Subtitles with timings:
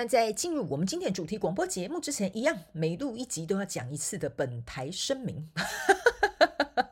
[0.00, 5.46] 那在进入我们今天主题广播节目之前，一样每录一集都要讲一次的本台声明。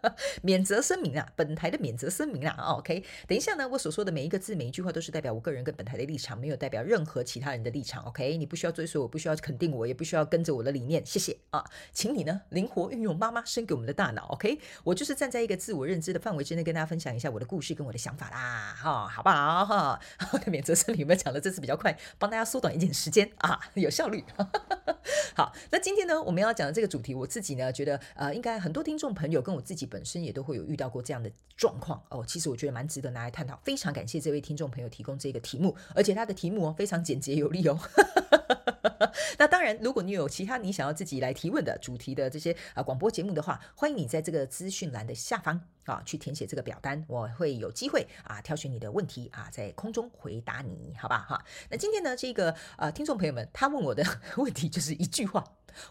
[0.42, 3.04] 免责声明啊，本台的免责声明啊，OK。
[3.26, 8.36] 等一下呢，我所说的每一个字、每一句话都是代表我个人跟本台的立场，没有代表任何其他人的立场，OK。
[8.36, 14.58] 你不需要追随我，不需要肯定我，也不需要跟着我的理念，谢谢啊，请你呢灵活运用妈妈生给我们的大脑，OK。
[14.84, 19.64] 我就是站在一个自我认知的范围之内，跟大家分享一下我的故事跟我的想法啦，哈，好不好？
[19.64, 20.00] 哈，
[20.46, 24.24] 免责声明有没有讲的这次比较快，帮大家缩短一点时间啊，有效率。
[25.34, 32.24] 好，那今天呢，我们要讲的这个主题，我自己呢觉得，呃，应该很多听众朋友跟我自己本本身也都会有遇到过这样的状况哦。
[32.24, 37.76] 其实我觉得蛮值得拿来探讨，非常感谢这位听众朋友提供这个题目，而且他的题目哦非常简洁有力哦。
[39.38, 51.44] 那当然，如果你有其他你想要自己来提问的主题的这些啊广播节目的话，欢迎你在这个资讯栏的下方啊去填写这个表单，我会有机会啊挑选你的问题啊在空中回答你，好吧哈。
[51.70, 54.04] 那今天呢，这个呃听众朋友们他问我的
[54.38, 55.42] 问题就是一句话：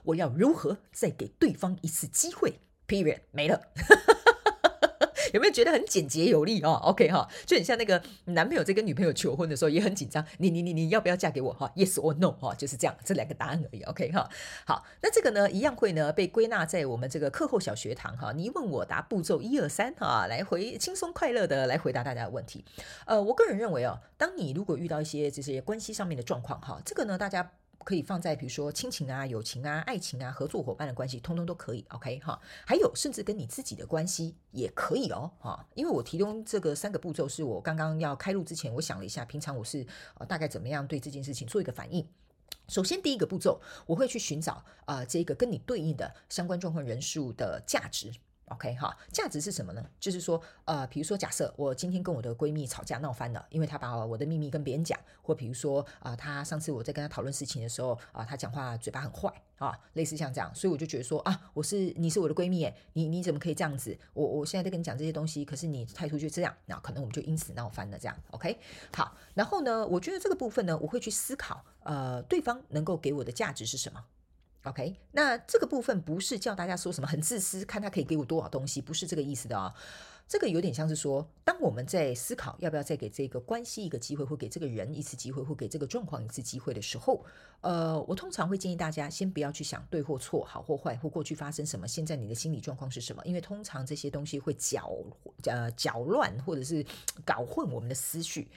[0.04, 3.62] 我要如何再给对方一次机会？Period，没了。
[5.34, 13.82] 有没有觉得很简洁有力哦 o k 哈，就很像那个男朋友在跟女朋友求婚的时候也很紧张，你你你你要不要嫁给我哈？Yes or no 哈，就是这样，这两个答案而已。
[13.84, 14.30] OK 哈，
[14.66, 22.64] 好，那这个呢一样会呢被归纳在我们这个课后小学堂哈，你问我答步骤一二三哈，来回轻松快乐的来回答大家的问题。
[23.06, 27.52] 呃，我个人认为哦，当你如果遇到一些这些关系上面的状况哈，这个呢大家。
[27.88, 32.38] 可以放在比如说亲情啊、友情啊、爱情啊、合作伙伴的关系，通通都可以，OK 哈。
[32.66, 35.66] 还有甚至跟你自己的关系也可以哦，哈。
[35.74, 42.06] 因为我提供这个三个步骤，是我刚刚要开录之前，我想了一下，平常我是呃大概怎么样对这件事情做一个反应。
[42.68, 48.12] 首先第一个步骤，我会去寻找啊这个跟你对应的相关状况人数的价值。
[48.50, 49.86] OK 哈，价值是什么呢？
[50.00, 63.98] 就是说，呃，比如说，假设我今天跟我的闺蜜吵架闹翻了，因为她把我的秘密跟别人讲，或比如说，啊，她上次我在跟她讨论事情的时候，啊，她讲话嘴巴很坏啊，类似像这样，所以我就觉得说，啊，我是你是我的闺蜜，你你怎么可以这样子？
[64.14, 68.58] 我我现在在跟你讲这些东西，可是你态度就这样，那可能我们就因此闹翻了，这样 OK
[68.96, 74.06] 好，然后呢，我觉得这个部分呢，我会去思考，呃，对方能够给我的价值是什么。
[74.64, 79.74] OK，那这个部分不是叫大家说什么很自私，看他可以给我多少东西，不是这个意思的啊。
[80.28, 87.24] 这个有点像是说，当我们在思考要不要再给这个关系一个机会，或给这个人一次机会，或给这个状况一次机会的时候，
[87.62, 94.92] 呃，我通常会建议大家先不要去想对或错，好或坏，或过去发生什么，现在你的心理状况是什么，因为通常这些东西会搅
[95.46, 96.86] 呃搅乱或者是
[97.24, 98.50] 搞混我们的思绪。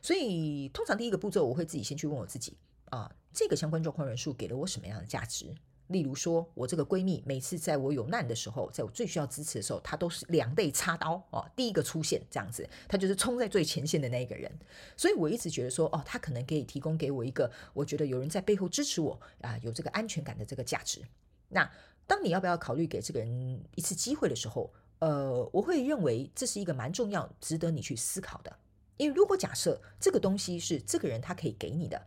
[0.00, 2.56] 所以通常第一个步骤，我会自己先去问我自己。
[2.90, 5.54] 啊，这个相关状况人数给了我什么样的价值？
[5.88, 14.52] 例如说，我这个闺蜜每次在我有难的时候，在我最需要支持的时候，她都是两肋插刀哦，第一个出现这样子，她就是冲在最前线的那一个人。
[14.98, 21.00] 所以我一直觉得说，哦，她可能可以提供给我一个，我觉得有人在背后支持我啊，有这个安全感的这个价值。
[21.48, 21.70] 那
[22.06, 28.54] 当你要不要考虑给这个人一次机会的时候，呃，我会认为这是一个蛮重要、值得你去思考的。
[28.98, 32.06] 因为如果假设这个东西是这个人他可以给你的。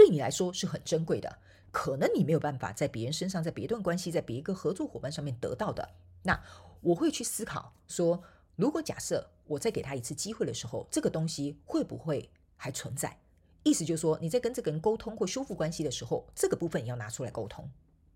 [0.00, 1.36] 对你来说是很珍贵的，
[1.70, 5.90] 可能你没有办法在别人身上，在别段关系，在别一个合作伙伴上面得到的。
[6.22, 6.42] 那
[6.80, 8.22] 我会去思考说，
[8.56, 13.18] 如果假设我再给他一次机会的时候，这个东西会不会还存在？
[13.62, 17.70] 意思就是说，你在跟这个人沟通或修复关系的时候，这个部分也要拿出来沟通。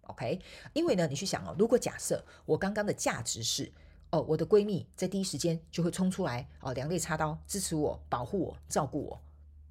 [0.04, 0.40] OK？
[0.72, 3.70] 因为呢，你去想哦，如果假设我刚刚的价值是，
[4.08, 9.20] 哦，我的闺蜜在第一时间就会冲出来，哦，两肋插刀支持我、保护我、照顾我。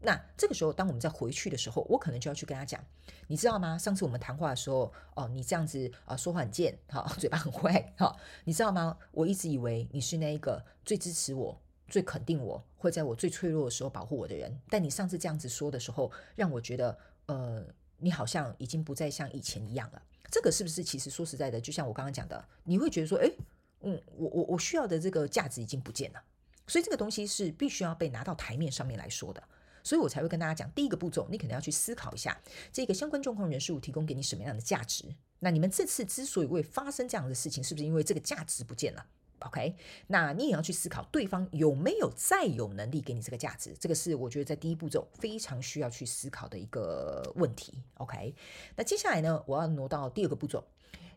[0.06, 2.84] 那这个时候，当我们再回去的时候，我可能就要去跟他讲，
[3.28, 3.78] 你知道吗？
[3.78, 8.14] 上次我们谈话的时候，哦，你这样子啊，说话很贱，哈， 嘴巴很坏，哈，
[8.44, 8.98] 你知道吗？
[9.12, 11.58] 我一直以为你是那一个最支持我、
[11.88, 14.60] 最肯定我会在我最脆弱的时候保护我的人。
[14.70, 16.98] 但你上次这样子说的时候，让我觉得，
[17.28, 17.66] 呃，
[17.98, 20.02] 你好像已经不再像以前一样了。
[20.30, 20.84] 这个是不是？
[20.84, 23.34] 其实说实在的，就像我刚刚讲的，你会觉得说，诶，
[23.82, 26.22] 嗯，我我我需要的这个价值已经不见了。
[26.68, 29.44] 所以这个东西是必须要被拿到台面上面来说的。
[29.84, 32.42] 所以我才会跟大家讲，第一个步骤，你可能要去思考一下，
[32.72, 35.06] 这个相关状况人数提供给你什么样的价值。
[35.40, 39.06] 那你们这次之所以会发生这样的事情，是不是因为这个价值不见了
[39.40, 39.76] ？OK？
[40.08, 43.76] 那你也要去思考，对方有没有再有能力给你这个价值？
[43.78, 47.84] 这个是我觉得在第一步骤非常需要去思考的一个问题。
[47.96, 48.34] OK？
[48.78, 50.64] 那接下来呢，我要挪到第二个步骤。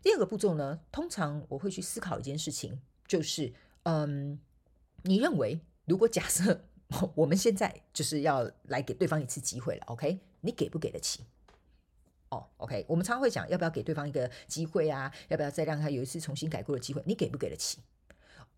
[0.03, 3.53] 第二个步骤呢，通常我会去思考一件事情，就是
[3.83, 4.37] 嗯，
[5.03, 6.65] 你认为如果假设
[7.15, 10.19] 我们现在就是要来给对方一次机会了，OK？
[10.41, 11.25] 你给不给得起？
[12.29, 15.11] 哦，OK，我们常常会讲要不要给对方一个机会啊？
[15.29, 17.01] 要不要再让他有一次重新改过的机会？
[17.05, 17.79] 你给不给得起？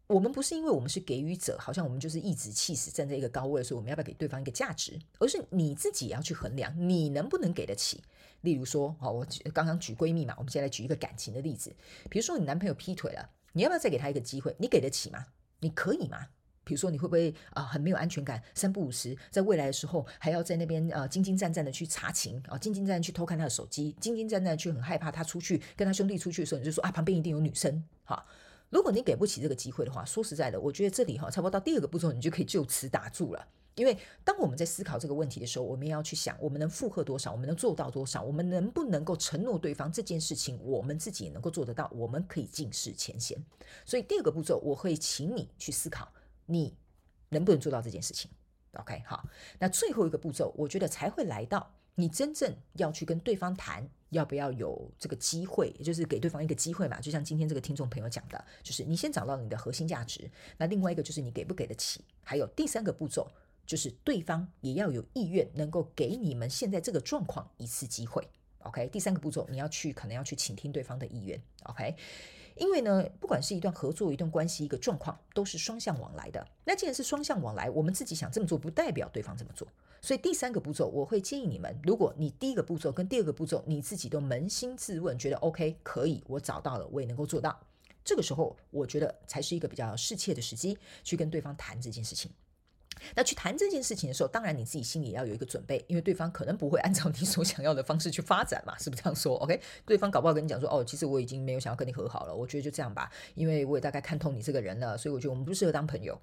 [0.07, 4.99] 我们不是因为我们是给予者，好像我们就是一直气死站在一个高位，所以我们要不要给对方一个价值？
[5.19, 8.03] 而是你自己也要去衡量，你能不能给得起。
[8.41, 11.75] 例如说，好，我刚刚举闺蜜嘛，我们现在来举一个感情的例子，
[12.09, 14.55] 比如说你男朋友劈腿了，你要不要再给他一个机会？
[14.57, 15.27] 你给得起吗？
[15.59, 16.29] 你可以吗？
[16.69, 28.23] 比如说，你会不会啊很没有安全感，三不五时，在未来的时候还要在那边呃兢兢战战的去查情啊，兢兢战战去偷看他的手机，兢兢战战去很害怕他出去跟他兄弟出去的时候，你就说啊旁边一定有女生哈。
[28.69, 33.47] 如果你给不起这个机会的话，说实在的，我觉得这里哈差不多到第二个步骤，你就可以就此打住了。
[33.75, 43.41] 因为当我们在思考这个问题的时候，我们也要去想，我们能负荷多少，我们能做到多少，我们能不能够承诺对方这件事情，我们自己也能够做得到，我们可以尽释前嫌。
[43.85, 46.11] 所以第二个步骤，我会请你去思考
[46.49, 46.75] 你。
[47.31, 48.31] 能不能做到这件事情
[48.73, 49.23] ？OK，好，
[49.59, 56.99] 那最后一个步骤，我觉得才会来到你真正要去跟对方谈，要不要有这个机会，也就是给对方一个机会嘛。
[56.99, 63.31] 就像今天这个听众朋友讲的，就是你先找到你的核心价值，那另外一个就是你给不给得起，还有第三个步骤
[63.63, 68.27] 就是对方也要有意愿，能够给你们现在这个状况一次机会。
[68.63, 71.39] OK，第三个步骤你要去可能要去倾听对方的意愿。
[71.65, 71.95] OK。
[72.59, 76.45] 因为呢，不管是一段合作、一段关系、一个状况，都是双向往来的。
[76.65, 79.67] 那既然是双向往来，我们自己想这么做，不代表对方这么做。
[80.01, 87.59] 所以第三个步骤，我会建议你们，如果你第一个步骤跟第二个步骤你自己都扪心自问，觉得 OK 可以，我找到了，我也能够做到，
[88.03, 92.31] 这个时候，我觉得才是一个比较适切的时机，去跟对方谈这件事情。
[93.15, 106.19] 那去谈这件事情的时候，当然你自己心里也要有一个准备，因为对方可能不会按照你所想要的方式去发展嘛，是不是这样说？OK，对方搞不好跟你讲说，哦，其实我已经没有想要跟你和好了，我觉得就这样吧，因为我也大概看透你这个人了，所以我觉得我们不适合当朋友。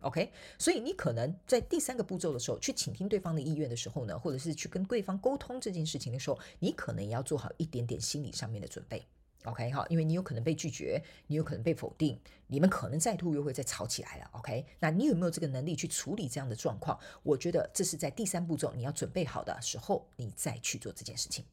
[0.00, 9.06] OK，所以你可能在第三个步骤的时候，去倾听对方的意愿的时候呢，或者是去跟对方沟通这件事情的时候，你可能也要做好一点点心理上面的准备。
[9.44, 14.30] OK 哈，因为你有可能被拒绝，你有可能被否定，你们可能再度又会再吵起来了。
[14.32, 16.98] OK，那你有没有这个能力去处理这样的状况？
[17.22, 21.44] 我觉得这是在第三步骤你要准备好的时候，你再去做这件事情。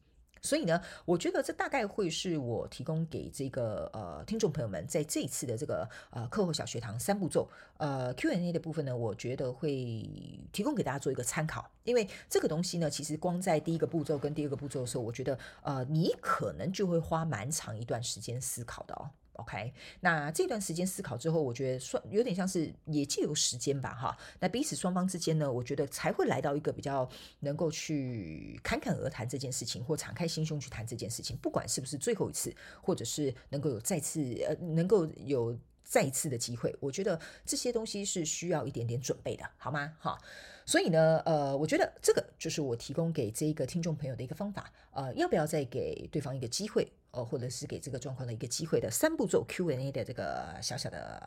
[0.42, 10.08] 所以呢，我觉得这大概会是我提供给这个呃听众朋友们，在这一次的这个呃课后小学堂三步骤呃 Q&A 的部分呢，我觉得会
[10.52, 11.70] 提供给大家做一个参考。
[11.84, 19.10] 因为这个东西呢，其实光在第一个步骤跟第二个步骤的时候，我觉得呃你可能就会花蛮长一段时间思考的哦。
[19.40, 24.16] OK，那这段时间思考之后，我觉得算有点像是也借由时间吧，哈。
[24.38, 27.08] 那彼此双方之间呢，我觉得才会来到一个比较
[27.40, 31.36] 能够去侃侃而谈这件事情，或敞开心胸去谈这件事情。
[31.38, 35.58] 不管是不是最后一次，或者是能够有再次呃，能够有
[35.90, 39.92] 再一次的机会，我觉得这些东西是需要一点点准备的，好吗？
[39.98, 40.16] 哈。
[40.64, 51.20] 所以呢，呃，我觉得这个就是我提供给这一个听众朋友的一个方法，呃，要不要再给对方一个机会，呃，或者是给这个状况的一个机会的三步骤 Q&A 的这个小小的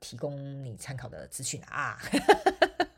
[0.00, 1.98] 提供你参考的资讯啊。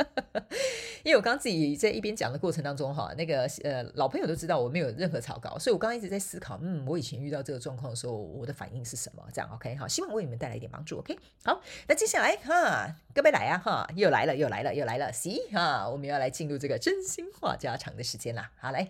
[1.05, 9.23] 因为我刚刚自己在一边讲的过程当中，哈，那个呃老朋友都知道我没有任何草稿，所以我刚刚一直在思考，嗯，我以前遇到这个状况的时候，我的反应是什么？
[9.33, 10.99] 这样 OK 好，希望为你们带来一点帮助。
[10.99, 18.53] OK 好，那接下来哈，各位来啊哈，又来了又来了又来了，See 哈，我们要来进入这个真心话家常的时间啦。
[18.59, 18.89] 好来，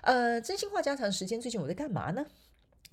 [0.00, 2.24] 呃，真心话家常时间，最近我在干嘛呢？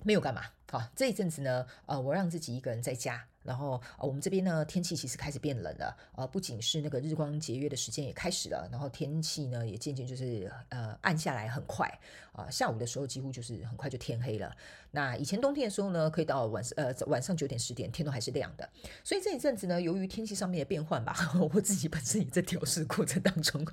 [0.02, 0.42] 没有干嘛。
[0.70, 3.26] 好，这一阵子呢，呃，我让自己一个人在家。
[3.42, 11.86] 然后呃，我们这边呢，天气其实开始变冷了，呃，不仅是那个日光节约的时间也开始了，然后天气呢也渐渐就是呃暗下来很快，
[12.32, 14.54] 啊，下午的时候几乎就是很快就天黑了。
[14.90, 18.68] 那以前冬天的时候呢，可以到晚呃晚上九点十点天都还是亮的。
[19.02, 21.14] 所以这一阵子呢，由于天气上面的变换吧，
[21.54, 23.64] 我自己本身也在调试过程当中，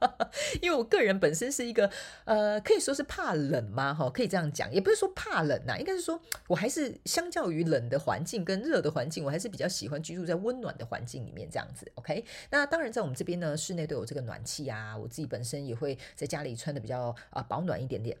[0.60, 1.90] 因为我个人本身是一个
[2.24, 3.94] 呃可以说是怕冷嘛？
[3.94, 8.90] 哈，可以这样讲，也不是说怕冷呐，应该是说我还是相较于冷的环境跟热的。
[8.90, 12.24] 环境我还是比较喜欢居住在温暖的环境里面这样子，OK。
[12.50, 18.16] 那当然在我们这边呢，室内都有这个暖气啊，我自己本身也会在家里穿的比较啊保暖一点点。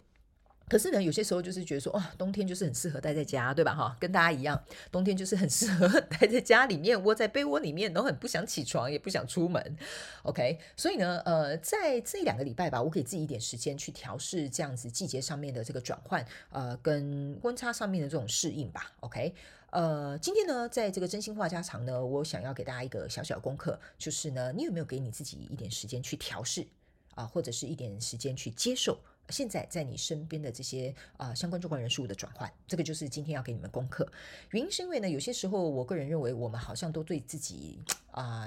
[0.68, 3.74] 可是呢，有些时候就是觉得说，哇，冬天就是很适合待在家，对吧？
[3.74, 9.76] 哈，跟大家一样，冬天就是很适合待在家里面，窝在被窝里面，都很不想起床，也不想出门。
[10.22, 18.92] OK，所以呢，呃，在这两个礼拜吧，我给自己一点时间去调试这样子季节上面的这个转换，呃，跟温差上面的这种适应吧。
[19.00, 19.34] OK。
[19.70, 26.66] 呃，今天呢，在这个真心话家常呢，我想要给大家一个小小功课，就是呢，你有没有给你自己一点时间去调试
[27.14, 28.98] 啊，或者是一点时间去接受？
[29.28, 34.06] 现在在你身边的这些啊、相关主管人数的转换，这个就是今天要给你们功课。
[34.50, 37.80] 原因是因为呢，有些时候我个人认为我们好像都对自己
[38.10, 38.46] 啊、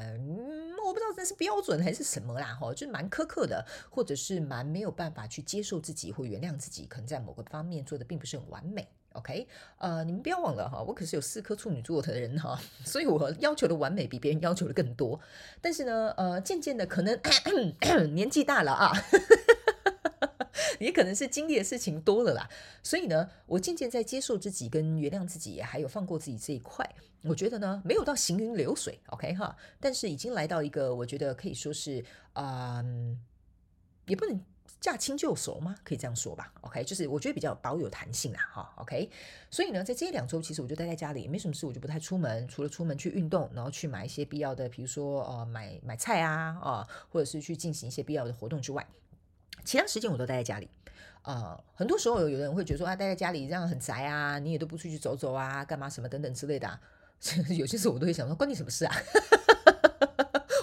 [0.85, 8.85] 我不知道这是标准还是什么啦，哈，就是蛮苛刻的，或者是蛮没有办法去接受自己或原谅自己，可能在某个方面做的并不是很完美。
[9.13, 9.47] OK，
[9.77, 15.17] 呃，你们不要忘了哈，我可是有四颗处女座的人哈，所以我要求的完美比别人要求的更多。
[15.61, 17.17] 但是呢，呃，渐渐的可能
[18.13, 18.91] 年纪大了啊。
[20.85, 22.49] 也可能是经历的事情多了啦，
[22.81, 26.89] 所以呢，我渐渐在接受自己、跟原谅自己，还有放过自己这一块，
[27.23, 33.19] 我觉得呢，没有到行云流水，OK 哈，但是已经来到一个我觉得可以说是，嗯，
[34.07, 34.39] 也不能
[34.79, 35.75] 驾轻就熟吗？
[35.83, 39.07] 可以这样说吧，OK，就是我觉得比较保有弹性啦，哈，OK，
[39.51, 48.87] 所以呢，在这两周，其实我就待在家里，没什么事，我就不太出门，除了出门去运动，然后去买一些必要的，比如说呃，买买菜啊，啊，或者是去进行一些必要的活动之外，
[49.63, 50.69] 其他时间我都待在家里。
[51.23, 56.79] 呃，很多时候有的人会觉得说啊，待在家里这样很宅啊，你也都不出去走走啊，干嘛什么等等之类的、啊。
[57.55, 58.95] 有些时候我都会想说，关你什么事啊？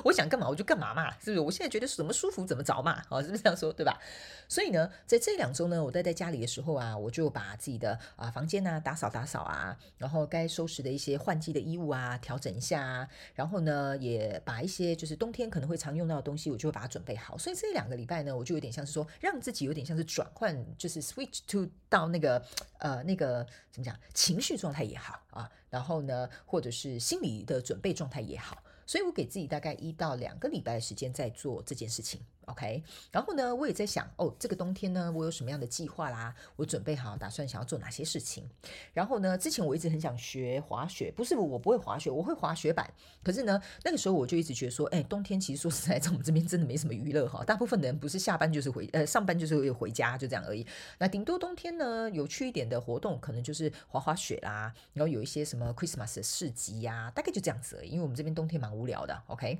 [0.09, 1.41] 我想干嘛我就干嘛嘛，是不是？
[1.41, 4.01] 我现在觉得怎么舒服怎么着嘛，哦，是不是这样说，对吧？
[4.49, 17.37] 所以呢，在这两周呢，我待在家里的时候啊，我就把自己的啊房间呢打扫打扫啊，然后该收拾的一些换季的衣物啊调整一下啊，然后呢，也把一些就是冬天可能会常用到的东西，我就会把它准备好。
[17.37, 22.43] 所以这两个礼拜呢，我就有点像是说，让自己有点像是转换，就是 switch to 到那个
[22.79, 28.63] 呃那个怎么讲，情绪状态也好啊，然后呢，或者是心理的准备状态也好。
[28.89, 32.23] 所以我给自己大概一到两个礼拜的时间在做这件事情。
[32.49, 32.83] ，OK。
[33.11, 36.35] 然后呢，我也在想，哦，这个冬天呢，我有什么样的计划啦？
[36.57, 38.49] 我准备好，打算想要做哪些事情。
[38.93, 42.93] 然后呢，之前我一直很想学滑雪，不是我不会滑雪，我会滑雪板。
[43.23, 47.45] 可是呢，那个时候我就一直觉得说，哎，冬天其实说实在，在我们这边真的没什么娱乐哈。
[47.45, 50.67] 大部分的人不是下班就是回，呃，上班就是回家，就这样而已。
[50.99, 57.91] 那顶多冬天呢，有趣一点的活动，可能就是滑滑雪啦，然后有一些什么 Christmas 的市集呀、大概就这样子而已。
[57.91, 59.59] 因为我们这边冬天蛮无聊的，OK。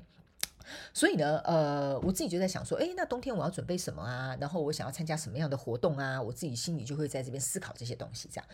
[0.93, 4.37] 所以呢，呃，我自己就在想说，诶，那冬天我要准备什么啊？
[4.39, 6.21] 然后我想要参加什么样的活动啊？
[6.21, 8.45] 我自己心里就会在这边思考这些东西，这样。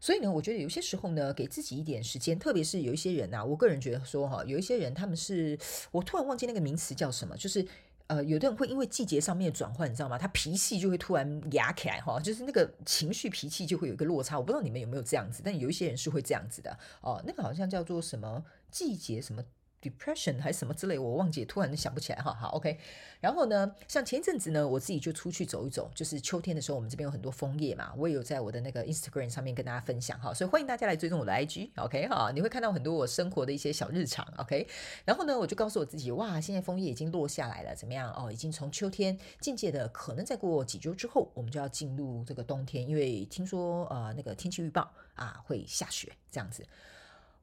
[0.00, 5.58] 所以呢，我觉得有些时候呢，给自己一点时间，特别是有一些人啊，我个人觉得说哈，有一些人他们是，
[5.90, 7.66] 我突然忘记那个名词叫什么，就是
[8.06, 10.16] 呃，有的人会因为季节上面转换，你知道吗？
[10.18, 14.38] 他脾气就会突然压起来哈，就是那个情绪脾气就会有一个落差。
[14.38, 17.22] 我不知道你们有没有这样子，但有一些人是会这样子的哦。
[17.26, 19.44] 那个好像叫做什么季节什么。
[19.82, 22.32] Depression 还是什么之类，我忘记，突然想不起来哈。
[22.34, 22.78] 好，OK。
[23.20, 34.66] 然后呢，像前一阵子呢，我自己就出去走一走，就是秋天的时候，我们这边有很多枫叶嘛，我也有在我的那个 Instagram 上面跟大家分享哈，所以欢迎大家来追踪我的 IG，OK 哈，你会看到很多我生活的一些小日常，OK。
[35.04, 38.30] 然后呢，我就告诉我自己，哇，现在枫叶已经落下来了，怎么样哦？
[38.32, 46.66] 已经从秋天渐渐的，可能再过几周之后，我们就要进入这个冬天，因为听说呃那个天气预报啊会下雪这样子。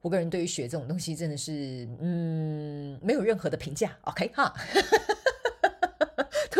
[0.00, 4.54] 我个人对于雪这种东西真的是，嗯，没有任何的评价，OK 哈。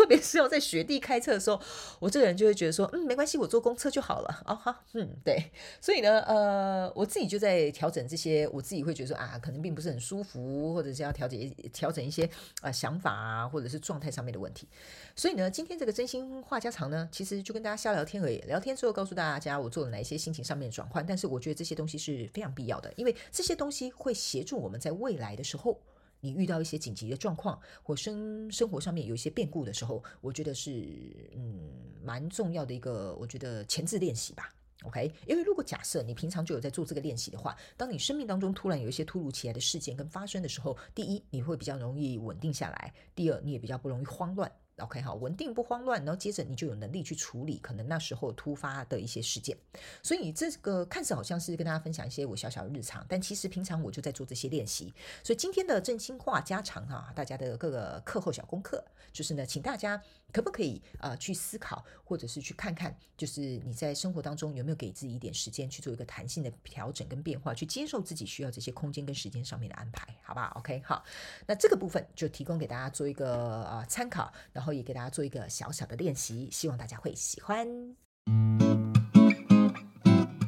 [0.09, 1.61] 特别是要在雪地开车的时候，
[2.01, 4.41] 我这个人就会觉得说，嗯，没关系，我坐公车就好了。
[4.47, 5.51] 哦，好，嗯，对。
[5.79, 12.27] 所以呢，呃，我自己就在调整这些，我自己会觉得说啊，可能并不是很舒服，或者是要调节调整一些
[12.61, 14.67] 啊想法啊，或者是状态上面的问题。
[15.15, 18.39] 所以呢，今天这个真心话家常呢，其实就跟大家瞎聊天而已。
[18.47, 25.79] 聊天之后告诉大家我做了哪一些心情上面的转换，但是我觉得这些东西是非常必要的，因为这些东西会协助我们在未来的时候。
[26.21, 31.71] 你遇到一些紧急的状况，或生生活上面有一些变故的时候，我觉得是嗯
[32.03, 34.53] 蛮重要的一个，我觉得前置练习吧。
[34.83, 44.49] OK，因为如果假设你平常就有在做这个练习的话，当你生命当中突然有一些突如其来的事件跟发生的时候，第一你会比较容易稳定下来，第二你也比较不容易慌乱。
[44.79, 49.57] OK，好，稳定不慌乱，然后接着你就有能力去处理可能那时候突发的一些事件。
[50.01, 54.93] 所以这个看似好像是跟大家分享一些我小小的日常，但其实平常我就在做这些练习。
[55.23, 60.01] 所以今天的正心话家常哈，大家的各个课后小功课，就是呢，请大家
[60.33, 71.03] 可不可以啊去思考，或者是去看看，就是你在生活当中有没有给自己一点时间去做一个弹性的调整跟变化，去接受自己需要这些空间跟时间上面的安排，好不好？OK，好，
[71.45, 74.69] 那这个部分就提供给大家做一个啊参考，然后。
[74.79, 77.67] 也给大家做一个小小的练习，希望大家会喜欢。